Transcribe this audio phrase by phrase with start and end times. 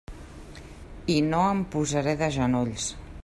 [1.17, 2.89] I no em posaré de genolls.